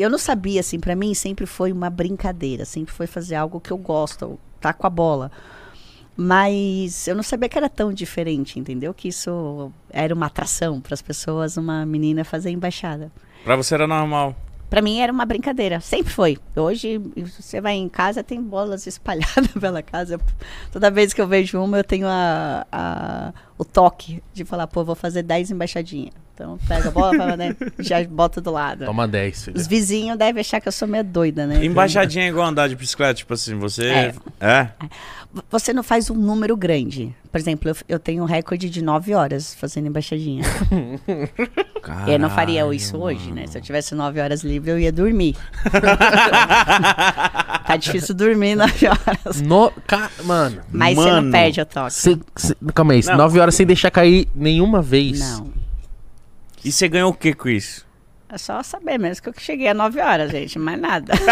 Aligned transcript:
eu 0.00 0.10
não 0.10 0.18
sabia, 0.18 0.60
assim, 0.60 0.80
pra 0.80 0.96
mim 0.96 1.14
sempre 1.14 1.46
foi 1.46 1.70
uma 1.70 1.88
brincadeira, 1.88 2.64
sempre 2.64 2.92
foi 2.92 3.06
fazer 3.06 3.36
algo 3.36 3.60
que 3.60 3.70
eu 3.70 3.78
gosto, 3.78 4.38
tá 4.60 4.72
com 4.72 4.86
a 4.86 4.90
bola. 4.90 5.30
Mas 6.16 7.08
eu 7.08 7.14
não 7.14 7.22
sabia 7.22 7.48
que 7.48 7.58
era 7.58 7.68
tão 7.68 7.92
diferente, 7.92 8.58
entendeu? 8.58 8.94
Que 8.94 9.08
isso 9.08 9.72
era 9.90 10.14
uma 10.14 10.26
atração 10.26 10.80
para 10.80 10.94
as 10.94 11.02
pessoas, 11.02 11.56
uma 11.56 11.84
menina 11.84 12.24
fazer 12.24 12.50
embaixada. 12.50 13.10
Pra 13.42 13.56
você 13.56 13.74
era 13.74 13.86
normal. 13.86 14.34
Pra 14.70 14.80
mim 14.82 15.00
era 15.00 15.12
uma 15.12 15.24
brincadeira, 15.24 15.80
sempre 15.80 16.12
foi. 16.12 16.38
Hoje 16.56 16.98
você 17.16 17.60
vai 17.60 17.74
em 17.74 17.88
casa, 17.88 18.24
tem 18.24 18.42
bolas 18.42 18.86
espalhadas 18.88 19.52
pela 19.60 19.82
casa. 19.82 20.20
Toda 20.72 20.90
vez 20.90 21.12
que 21.12 21.20
eu 21.20 21.28
vejo 21.28 21.60
uma, 21.62 21.78
eu 21.78 21.84
tenho 21.84 22.06
a, 22.08 22.66
a 22.72 23.32
o 23.56 23.64
toque 23.64 24.22
de 24.32 24.44
falar, 24.44 24.66
pô, 24.66 24.84
vou 24.84 24.96
fazer 24.96 25.22
10 25.22 25.52
embaixadinhas. 25.52 26.23
Então 26.34 26.58
pega 26.66 26.88
a 26.88 26.90
bola, 26.90 27.16
fala, 27.16 27.36
né, 27.36 27.54
já 27.78 28.02
bota 28.04 28.40
do 28.40 28.50
lado. 28.50 28.84
Toma 28.84 29.06
10, 29.06 29.44
filho. 29.44 29.56
Os 29.56 29.68
vizinhos 29.68 30.18
devem 30.18 30.40
achar 30.40 30.60
que 30.60 30.66
eu 30.66 30.72
sou 30.72 30.88
meio 30.88 31.04
doida, 31.04 31.46
né? 31.46 31.64
Embaixadinha 31.64 32.24
é 32.24 32.28
igual 32.28 32.48
andar 32.48 32.68
de 32.68 32.74
bicicleta, 32.74 33.14
tipo 33.14 33.32
assim, 33.32 33.56
você. 33.56 33.86
É. 33.86 34.14
É? 34.40 34.68
Você 35.50 35.72
não 35.72 35.82
faz 35.84 36.10
um 36.10 36.14
número 36.14 36.56
grande. 36.56 37.14
Por 37.30 37.38
exemplo, 37.40 37.68
eu, 37.68 37.76
eu 37.88 37.98
tenho 38.00 38.22
um 38.22 38.26
recorde 38.26 38.68
de 38.70 38.82
9 38.82 39.14
horas 39.14 39.54
fazendo 39.54 39.86
embaixadinha. 39.88 40.42
eu 42.06 42.18
não 42.18 42.30
faria 42.30 42.72
isso 42.74 42.96
hoje, 42.96 43.30
né? 43.32 43.46
Se 43.46 43.58
eu 43.58 43.62
tivesse 43.62 43.94
9 43.94 44.20
horas 44.20 44.42
livre, 44.42 44.70
eu 44.70 44.78
ia 44.78 44.92
dormir. 44.92 45.36
tá 47.66 47.76
difícil 47.76 48.14
dormir 48.14 48.54
9 48.56 48.86
horas. 48.88 49.40
No, 49.40 49.70
ca- 49.86 50.10
mano, 50.24 50.60
Mas 50.70 50.96
você 50.96 51.10
Mano. 51.10 51.22
não 51.22 51.30
perde 51.32 51.60
o 51.60 51.66
toque. 51.66 51.92
cê, 51.94 52.18
cê- 52.36 52.56
calma 52.74 52.92
aí, 52.92 53.02
Não. 53.04 53.16
9 53.16 53.40
horas 53.40 53.54
sem 53.54 53.66
deixar 53.66 53.90
cair 53.90 54.28
nenhuma 54.34 54.82
vez. 54.82 55.20
Não. 55.20 55.53
E 56.64 56.72
você 56.72 56.88
ganhou 56.88 57.10
o 57.10 57.14
que 57.14 57.32
com 57.34 57.48
isso? 57.48 57.84
É 58.28 58.38
só 58.38 58.62
saber 58.62 58.98
mesmo 58.98 59.22
que 59.22 59.28
eu 59.28 59.34
cheguei 59.38 59.68
a 59.68 59.74
9 59.74 60.00
horas, 60.00 60.30
gente. 60.30 60.58
Mais 60.58 60.80
nada. 60.80 61.12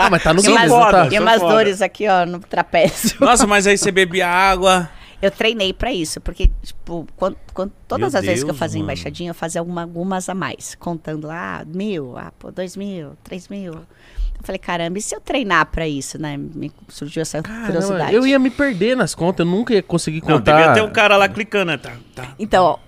Ah, 0.00 0.08
mas 0.10 0.22
tá 0.22 0.32
no 0.32 0.40
Guinness, 0.42 0.70
não 0.70 0.90
tá? 0.90 1.08
e 1.12 1.18
umas 1.18 1.40
foda. 1.40 1.54
dores 1.54 1.82
aqui, 1.82 2.08
ó, 2.08 2.24
no 2.24 2.38
trapézio. 2.40 3.16
Nossa, 3.20 3.46
mas 3.46 3.66
aí 3.66 3.76
você 3.76 3.90
bebia 3.90 4.26
água. 4.28 4.88
Eu 5.20 5.30
treinei 5.30 5.72
pra 5.72 5.92
isso, 5.92 6.20
porque, 6.20 6.48
tipo, 6.62 7.06
quando, 7.16 7.36
quando- 7.52 7.72
todas 7.88 8.12
Meu 8.12 8.20
as 8.20 8.24
vezes 8.26 8.44
que 8.44 8.50
eu 8.50 8.54
fazia 8.54 8.78
mano. 8.78 8.86
embaixadinha, 8.92 9.30
eu 9.30 9.34
fazia 9.34 9.60
alguma- 9.60 9.82
algumas 9.82 10.28
a 10.28 10.34
mais, 10.34 10.76
contando 10.76 11.26
lá, 11.26 11.64
mil, 11.66 12.16
ah, 12.16 12.32
pô, 12.38 12.52
dois 12.52 12.76
mil, 12.76 13.16
três 13.24 13.48
mil. 13.48 13.72
Eu 13.74 14.44
falei, 14.44 14.58
caramba, 14.60 14.96
e 14.98 15.02
se 15.02 15.14
eu 15.16 15.20
treinar 15.20 15.66
pra 15.66 15.88
isso, 15.88 16.16
né? 16.20 16.36
Me 16.36 16.70
surgiu 16.88 17.20
essa 17.22 17.42
Caramba, 17.42 17.66
curiosidade. 17.66 18.14
eu 18.14 18.24
ia 18.24 18.38
me 18.38 18.50
perder 18.50 18.96
nas 18.96 19.12
contas, 19.12 19.44
eu 19.44 19.50
nunca 19.50 19.74
ia 19.74 19.82
conseguir 19.82 20.20
Não, 20.24 20.38
contar. 20.38 20.56
devia 20.56 20.72
ter 20.74 20.82
um 20.82 20.90
cara 20.92 21.16
lá 21.16 21.28
clicando, 21.28 21.72
né? 21.72 21.76
Tá, 21.78 21.92
tá. 22.14 22.34
Então, 22.38 22.64
ó, 22.64 22.78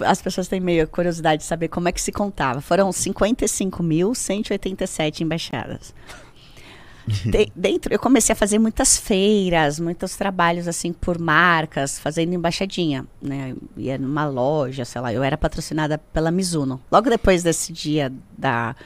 as 0.00 0.22
pessoas 0.22 0.48
têm 0.48 0.60
meio 0.60 0.86
curiosidade 0.88 1.42
de 1.42 1.46
saber 1.46 1.68
como 1.68 1.88
é 1.88 1.92
que 1.92 2.00
se 2.00 2.12
contava. 2.12 2.60
Foram 2.60 2.90
55.187 2.90 5.20
embaixadas. 5.20 5.94
De- 7.24 7.50
dentro, 7.56 7.92
eu 7.92 7.98
comecei 7.98 8.32
a 8.32 8.36
fazer 8.36 8.58
muitas 8.58 8.96
feiras, 8.96 9.80
muitos 9.80 10.16
trabalhos 10.16 10.68
assim 10.68 10.92
por 10.92 11.18
marcas, 11.18 11.98
fazendo 11.98 12.34
embaixadinha, 12.34 13.04
né? 13.20 13.54
Ia 13.76 13.98
numa 13.98 14.28
loja, 14.28 14.84
sei 14.84 15.00
lá, 15.00 15.12
eu 15.12 15.22
era 15.22 15.36
patrocinada 15.36 15.98
pela 15.98 16.30
Mizuno. 16.30 16.80
Logo 16.92 17.10
depois 17.10 17.42
desse 17.42 17.72
dia 17.72 18.12
da 18.38 18.76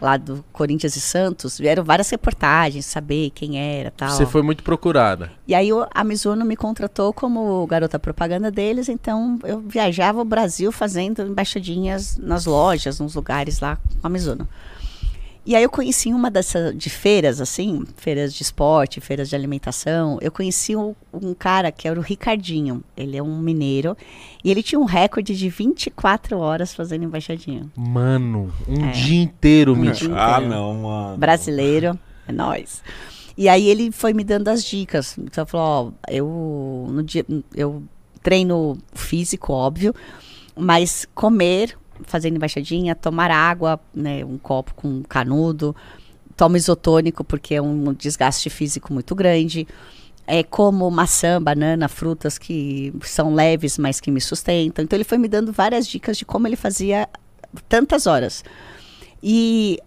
lá 0.00 0.16
do 0.16 0.44
Corinthians 0.52 0.96
e 0.96 1.00
Santos, 1.00 1.58
vieram 1.58 1.84
várias 1.84 2.10
reportagens, 2.10 2.86
saber 2.86 3.30
quem 3.30 3.58
era, 3.58 3.90
tal. 3.90 4.10
Você 4.10 4.26
foi 4.26 4.42
muito 4.42 4.62
procurada. 4.62 5.32
E 5.46 5.54
aí 5.54 5.68
a 5.92 6.04
Mizuno 6.04 6.44
me 6.44 6.56
contratou 6.56 7.12
como 7.12 7.66
garota 7.66 7.98
propaganda 7.98 8.50
deles, 8.50 8.88
então 8.88 9.38
eu 9.44 9.60
viajava 9.60 10.20
o 10.20 10.24
Brasil 10.24 10.70
fazendo 10.70 11.22
embaixadinhas 11.22 12.18
nas 12.18 12.44
lojas, 12.46 13.00
nos 13.00 13.14
lugares 13.14 13.60
lá 13.60 13.78
com 14.00 14.06
a 14.06 14.10
Mizuno. 14.10 14.48
E 15.46 15.54
aí 15.54 15.62
eu 15.62 15.68
conheci 15.68 16.10
uma 16.12 16.30
dessas 16.30 16.74
de 16.76 16.88
feiras, 16.88 17.38
assim, 17.38 17.84
feiras 17.96 18.32
de 18.32 18.42
esporte, 18.42 18.98
feiras 19.00 19.28
de 19.28 19.36
alimentação. 19.36 20.18
Eu 20.22 20.32
conheci 20.32 20.74
um, 20.74 20.94
um 21.12 21.34
cara 21.34 21.70
que 21.70 21.86
era 21.86 22.00
o 22.00 22.02
Ricardinho. 22.02 22.82
Ele 22.96 23.16
é 23.18 23.22
um 23.22 23.38
mineiro. 23.38 23.94
E 24.42 24.50
ele 24.50 24.62
tinha 24.62 24.78
um 24.80 24.84
recorde 24.86 25.36
de 25.36 25.48
24 25.50 26.38
horas 26.38 26.72
fazendo 26.72 27.04
embaixadinha. 27.04 27.66
Mano, 27.76 28.50
um 28.66 28.86
É. 28.86 28.90
dia 28.92 29.22
inteiro, 29.22 29.76
me 29.76 29.90
dia 29.90 30.08
Ah, 30.16 30.40
não, 30.40 30.74
mano. 30.82 31.18
brasileiro, 31.18 31.98
é 32.26 32.32
nóis. 32.32 32.82
E 33.36 33.46
aí 33.48 33.68
ele 33.68 33.90
foi 33.92 34.14
me 34.14 34.24
dando 34.24 34.48
as 34.48 34.64
dicas. 34.64 35.18
Então 35.18 35.42
ele 35.44 35.50
falou, 35.50 35.92
ó, 36.06 36.10
eu 36.10 36.86
no 36.90 37.02
dia 37.02 37.26
eu 37.54 37.82
treino 38.22 38.78
físico, 38.94 39.52
óbvio, 39.52 39.94
mas 40.56 41.06
comer, 41.14 41.76
fazendo 42.02 42.36
embaixadinha, 42.36 42.94
tomar 42.94 43.30
água, 43.30 43.80
né, 43.94 44.24
um 44.24 44.38
copo 44.38 44.74
com 44.74 45.02
canudo, 45.02 45.74
tomo 46.36 46.56
isotônico 46.56 47.24
porque 47.24 47.54
é 47.54 47.62
um 47.62 47.92
desgaste 47.92 48.50
físico 48.50 48.92
muito 48.92 49.14
grande. 49.14 49.66
É 50.26 50.42
como 50.42 50.90
maçã, 50.90 51.40
banana, 51.40 51.86
frutas 51.86 52.38
que 52.38 52.92
são 53.02 53.34
leves, 53.34 53.76
mas 53.76 54.00
que 54.00 54.10
me 54.10 54.20
sustentam. 54.20 54.84
Então 54.84 54.96
ele 54.96 55.04
foi 55.04 55.18
me 55.18 55.28
dando 55.28 55.52
várias 55.52 55.86
dicas 55.86 56.16
de 56.16 56.24
como 56.24 56.46
ele 56.46 56.56
fazia 56.56 57.08
tantas 57.68 58.06
horas. 58.06 58.42
E 59.22 59.78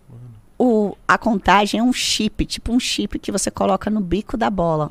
o, 0.58 0.96
a 1.08 1.18
contagem 1.18 1.80
é 1.80 1.84
um 1.84 1.94
chip, 1.94 2.46
tipo 2.46 2.72
um 2.72 2.80
chip 2.80 3.20
que 3.20 3.32
você 3.32 3.50
coloca 3.50 3.90
no 3.90 4.00
bico 4.00 4.38
da 4.38 4.50
bola. 4.50 4.90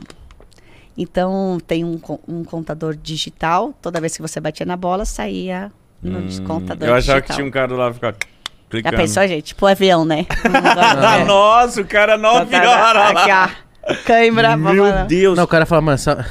Então 0.96 1.58
tem 1.66 1.84
um, 1.84 2.00
um 2.26 2.42
contador 2.42 2.96
digital, 2.96 3.72
toda 3.82 4.00
vez 4.00 4.16
que 4.16 4.22
você 4.22 4.40
batia 4.40 4.64
na 4.64 4.76
bola, 4.76 5.04
saía 5.04 5.72
no 6.06 6.42
contador 6.46 6.88
Hum, 6.88 6.90
Eu 6.92 6.96
achava 6.96 7.20
que 7.20 7.26
digital. 7.28 7.36
tinha 7.36 7.46
um 7.46 7.50
cara 7.50 7.74
lá 7.74 7.88
que 7.88 7.94
ficava 7.94 8.16
Já 8.20 8.70
clicando. 8.70 8.96
pensou, 8.96 9.28
gente? 9.28 9.42
Tipo 9.44 9.66
avião, 9.66 10.04
né? 10.04 10.26
Ah, 10.44 11.24
nossa, 11.24 11.80
o 11.80 11.84
cara 11.86 12.16
nove 12.16 12.54
horas 12.56 13.10
Aqui, 13.16 13.30
lá. 13.30 13.50
ó. 13.88 13.94
Cãibra. 14.04 14.56
Meu 14.56 14.84
vamos- 14.84 15.08
Deus. 15.08 15.36
Não, 15.36 15.44
o 15.44 15.48
cara 15.48 15.64
fala, 15.66 15.80
mano, 15.80 15.98
sa- 15.98 16.24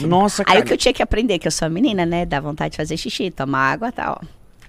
Nossa, 0.00 0.44
cara. 0.44 0.58
Aí 0.58 0.62
o 0.62 0.66
que 0.66 0.72
eu 0.72 0.76
tinha 0.78 0.92
que 0.92 1.02
aprender, 1.02 1.38
que 1.38 1.46
eu 1.46 1.52
sou 1.52 1.68
menina, 1.70 2.04
né? 2.06 2.24
Dá 2.26 2.40
vontade 2.40 2.72
de 2.72 2.76
fazer 2.76 2.96
xixi, 2.96 3.30
tomar 3.30 3.72
água 3.72 3.88
e 3.88 3.92
tal. 3.92 4.20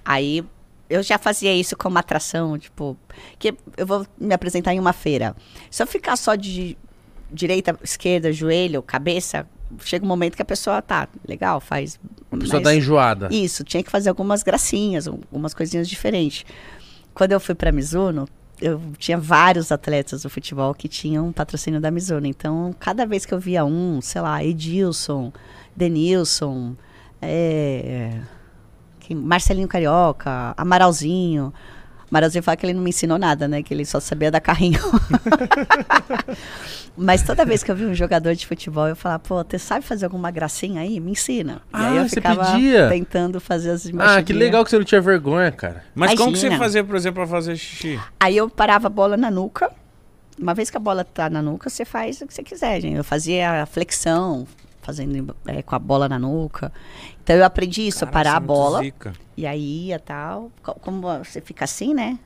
Aí 0.04 0.44
eu 0.88 1.02
já 1.02 1.18
fazia 1.18 1.54
isso 1.54 1.76
como 1.76 1.98
atração, 1.98 2.58
tipo, 2.58 2.96
que 3.38 3.54
eu 3.76 3.86
vou 3.86 4.06
me 4.18 4.34
apresentar 4.34 4.72
em 4.74 4.78
uma 4.80 4.92
feira. 4.92 5.34
Se 5.70 5.82
eu 5.82 5.86
ficar 5.86 6.16
só 6.16 6.34
de 6.34 6.76
direita, 7.30 7.76
esquerda, 7.82 8.32
joelho, 8.32 8.82
cabeça, 8.82 9.46
chega 9.80 10.04
um 10.04 10.08
momento 10.08 10.36
que 10.36 10.42
a 10.42 10.44
pessoa 10.44 10.80
tá 10.82 11.08
legal, 11.26 11.60
faz. 11.60 11.98
A 12.34 12.38
pessoa 12.38 12.62
mas- 12.62 12.76
enjoada. 12.76 13.28
Isso, 13.30 13.64
tinha 13.64 13.82
que 13.82 13.90
fazer 13.90 14.08
algumas 14.08 14.42
gracinhas, 14.42 15.06
algumas 15.06 15.54
coisinhas 15.54 15.88
diferentes. 15.88 16.44
Quando 17.12 17.32
eu 17.32 17.40
fui 17.40 17.54
para 17.54 17.70
Mizuno, 17.70 18.28
eu 18.60 18.80
tinha 18.98 19.18
vários 19.18 19.70
atletas 19.70 20.22
do 20.22 20.30
futebol 20.30 20.74
que 20.74 20.88
tinham 20.88 21.32
patrocínio 21.32 21.80
da 21.80 21.90
Mizuno. 21.90 22.26
Então, 22.26 22.74
cada 22.78 23.04
vez 23.06 23.24
que 23.26 23.34
eu 23.34 23.38
via 23.38 23.64
um, 23.64 24.00
sei 24.00 24.20
lá, 24.20 24.44
Edilson, 24.44 25.32
Denilson, 25.76 26.74
é, 27.20 28.20
Marcelinho 29.14 29.68
Carioca, 29.68 30.54
Amaralzinho. 30.56 31.52
Que 32.56 32.66
ele 32.66 32.74
não 32.74 32.82
me 32.82 32.90
ensinou 32.90 33.18
nada, 33.18 33.46
né? 33.48 33.62
Que 33.62 33.74
ele 33.74 33.84
só 33.84 33.98
sabia 34.00 34.30
dar 34.30 34.40
carrinho. 34.40 34.78
Mas 36.96 37.22
toda 37.22 37.44
vez 37.44 37.62
que 37.62 37.70
eu 37.70 37.76
vi 37.76 37.84
um 37.86 37.94
jogador 37.94 38.34
de 38.34 38.46
futebol, 38.46 38.86
eu 38.86 38.94
falava, 38.94 39.18
pô, 39.18 39.42
você 39.42 39.58
sabe 39.58 39.84
fazer 39.84 40.04
alguma 40.04 40.30
gracinha 40.30 40.80
aí? 40.80 41.00
Me 41.00 41.10
ensina. 41.12 41.60
e 41.72 41.76
aí 41.76 41.98
Ah, 41.98 42.02
eu 42.02 42.08
você 42.08 42.14
ficava 42.16 42.52
pedia? 42.52 42.88
tentando 42.88 43.40
fazer 43.40 43.70
as 43.70 43.86
Ah, 43.98 44.22
que 44.22 44.32
legal 44.32 44.62
que 44.64 44.70
você 44.70 44.78
não 44.78 44.84
tinha 44.84 45.00
vergonha, 45.00 45.50
cara. 45.50 45.84
Mas 45.94 46.14
como 46.14 46.32
que 46.32 46.38
você 46.38 46.46
Imagina. 46.46 46.64
fazia, 46.64 46.84
por 46.84 46.94
exemplo, 46.94 47.16
pra 47.22 47.26
fazer 47.26 47.56
xixi? 47.56 48.00
Aí 48.20 48.36
eu 48.36 48.48
parava 48.48 48.86
a 48.86 48.90
bola 48.90 49.16
na 49.16 49.30
nuca. 49.30 49.70
Uma 50.38 50.54
vez 50.54 50.70
que 50.70 50.76
a 50.76 50.80
bola 50.80 51.04
tá 51.04 51.28
na 51.30 51.42
nuca, 51.42 51.68
você 51.68 51.84
faz 51.84 52.20
o 52.20 52.26
que 52.26 52.34
você 52.34 52.42
quiser, 52.42 52.80
gente. 52.80 52.96
Eu 52.96 53.04
fazia 53.04 53.62
a 53.62 53.66
flexão, 53.66 54.46
fazendo 54.84 55.34
é, 55.46 55.62
com 55.62 55.74
a 55.74 55.78
bola 55.78 56.08
na 56.08 56.18
nuca. 56.18 56.72
Então 57.22 57.34
eu 57.36 57.44
aprendi 57.44 57.86
isso, 57.86 58.00
Cara, 58.00 58.12
parar 58.12 58.30
é 58.34 58.36
a 58.36 58.40
bola. 58.40 58.78
zica. 58.80 59.12
E 59.36 59.46
aí 59.46 59.86
ia 59.86 59.98
tal. 59.98 60.50
Co- 60.62 60.74
Como 60.74 61.00
você 61.24 61.40
fica 61.40 61.64
assim, 61.64 61.94
né? 61.94 62.18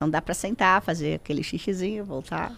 Não 0.00 0.10
dá 0.10 0.20
pra 0.20 0.34
sentar, 0.34 0.82
fazer 0.82 1.14
aquele 1.14 1.42
xixizinho, 1.42 2.04
voltar. 2.04 2.52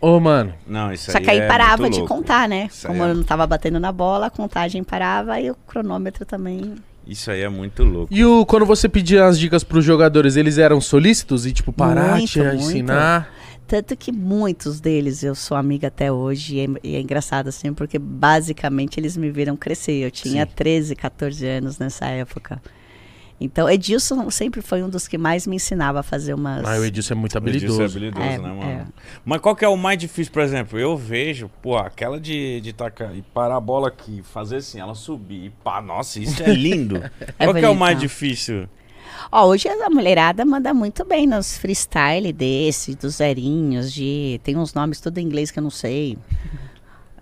Ô, 0.00 0.20
mano, 0.20 0.54
Não, 0.66 0.92
isso 0.92 1.10
Só 1.10 1.18
aí 1.18 1.24
que 1.24 1.30
aí 1.30 1.38
é 1.40 1.46
parava 1.48 1.90
de 1.90 1.98
louco. 1.98 2.14
contar, 2.14 2.48
né? 2.48 2.68
Isso 2.70 2.86
Como 2.86 3.02
é- 3.02 3.10
eu 3.10 3.14
não 3.16 3.24
tava 3.24 3.46
batendo 3.46 3.80
na 3.80 3.90
bola, 3.90 4.26
a 4.26 4.30
contagem 4.30 4.84
parava 4.84 5.40
e 5.40 5.50
o 5.50 5.56
cronômetro 5.66 6.24
também. 6.24 6.76
Isso 7.06 7.30
aí 7.30 7.40
é 7.40 7.48
muito 7.48 7.82
louco. 7.82 8.12
E 8.14 8.22
o, 8.24 8.44
quando 8.46 8.66
você 8.66 8.88
pedia 8.88 9.24
as 9.24 9.38
dicas 9.38 9.64
pros 9.64 9.84
jogadores, 9.84 10.36
eles 10.36 10.58
eram 10.58 10.78
solícitos 10.80 11.46
e, 11.46 11.52
tipo, 11.52 11.72
parar, 11.72 12.16
Muito, 12.16 12.28
te 12.30 12.38
muito. 12.38 12.54
ensinar? 12.56 13.28
Tanto 13.68 13.94
que 13.94 14.10
muitos 14.10 14.80
deles 14.80 15.22
eu 15.22 15.34
sou 15.34 15.54
amiga 15.54 15.88
até 15.88 16.10
hoje, 16.10 16.56
e 16.56 16.60
é, 16.60 16.66
e 16.82 16.96
é 16.96 17.00
engraçado 17.00 17.48
assim, 17.48 17.74
porque 17.74 17.98
basicamente 17.98 18.98
eles 18.98 19.14
me 19.14 19.30
viram 19.30 19.56
crescer. 19.58 19.92
Eu 20.02 20.10
tinha 20.10 20.46
Sim. 20.46 20.52
13, 20.56 20.96
14 20.96 21.46
anos 21.46 21.78
nessa 21.78 22.06
época. 22.06 22.62
Então, 23.40 23.68
Edilson 23.70 24.28
sempre 24.30 24.60
foi 24.62 24.82
um 24.82 24.88
dos 24.88 25.06
que 25.06 25.16
mais 25.16 25.46
me 25.46 25.56
ensinava 25.56 26.00
a 26.00 26.02
fazer 26.02 26.34
umas. 26.34 26.64
Ah, 26.64 26.78
o 26.78 26.84
Edilson 26.84 27.12
é 27.12 27.16
muito 27.16 27.38
habilidoso. 27.38 27.82
é 27.82 27.84
habilidoso, 27.84 28.26
É, 28.26 28.38
né, 28.38 28.48
mano? 28.48 28.62
é. 28.62 28.86
Mas 29.24 29.40
qual 29.40 29.54
que 29.54 29.64
é 29.64 29.68
o 29.68 29.76
mais 29.76 29.98
difícil, 29.98 30.32
por 30.32 30.42
exemplo? 30.42 30.78
Eu 30.78 30.96
vejo, 30.96 31.48
pô, 31.62 31.76
aquela 31.76 32.18
de, 32.18 32.60
de 32.60 32.72
tacar 32.72 33.14
e 33.14 33.22
parar 33.22 33.56
a 33.56 33.60
bola 33.60 33.88
aqui, 33.88 34.22
fazer 34.22 34.56
assim, 34.56 34.80
ela 34.80 34.94
subir 34.94 35.44
e 35.44 35.50
pá, 35.50 35.80
nossa, 35.80 36.18
isso 36.18 36.42
é 36.42 36.52
lindo. 36.52 37.00
qual 37.38 37.54
que 37.54 37.64
é 37.64 37.68
o 37.68 37.76
mais 37.76 38.00
difícil? 38.00 38.66
Ó, 39.30 39.46
hoje 39.46 39.68
a 39.68 39.90
mulherada 39.90 40.44
manda 40.44 40.72
muito 40.74 41.04
bem 41.04 41.26
nos 41.26 41.56
freestyle 41.56 42.32
desse, 42.32 42.94
dos 42.94 43.16
zerinhos, 43.16 43.92
de. 43.92 44.40
Tem 44.44 44.56
uns 44.56 44.74
nomes 44.74 45.00
tudo 45.00 45.18
em 45.18 45.24
inglês 45.24 45.50
que 45.50 45.58
eu 45.58 45.62
não 45.62 45.70
sei. 45.70 46.18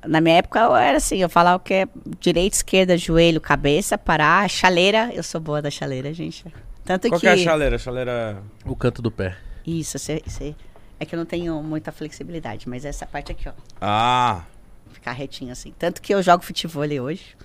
Na 0.06 0.20
minha 0.20 0.36
época 0.36 0.60
eu 0.60 0.76
era 0.76 0.98
assim, 0.98 1.16
eu 1.18 1.28
falava 1.28 1.56
o 1.56 1.60
que 1.60 1.74
é 1.74 1.88
direita, 2.20 2.56
esquerda, 2.56 2.96
joelho, 2.96 3.40
cabeça, 3.40 3.98
parar, 3.98 4.48
chaleira. 4.48 5.10
Eu 5.12 5.22
sou 5.22 5.40
boa 5.40 5.60
da 5.60 5.70
chaleira, 5.70 6.12
gente. 6.14 6.44
Tanto 6.84 7.08
Qual 7.08 7.18
que. 7.20 7.26
que 7.26 7.28
é 7.28 7.32
a 7.32 7.36
chaleira? 7.36 7.76
A 7.76 7.78
chaleira. 7.78 8.42
O 8.64 8.76
canto 8.76 9.02
do 9.02 9.10
pé. 9.10 9.36
Isso, 9.66 9.98
cê, 9.98 10.22
cê- 10.28 10.54
é 11.00 11.04
que 11.04 11.14
eu 11.14 11.18
não 11.18 11.26
tenho 11.26 11.60
muita 11.62 11.90
flexibilidade, 11.90 12.68
mas 12.68 12.84
essa 12.84 13.04
parte 13.04 13.32
aqui, 13.32 13.48
ó. 13.48 13.52
Ah, 13.80 14.44
Ficar 14.92 15.10
retinho 15.12 15.50
assim. 15.50 15.74
Tanto 15.76 16.00
que 16.00 16.14
eu 16.14 16.22
jogo 16.22 16.44
futebol 16.44 16.84
hoje. 17.02 17.36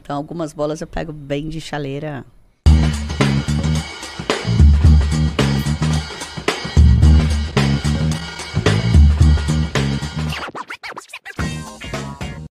Então 0.00 0.16
algumas 0.16 0.52
bolas 0.52 0.80
eu 0.80 0.86
pego 0.86 1.12
bem 1.12 1.48
de 1.48 1.60
chaleira. 1.60 2.24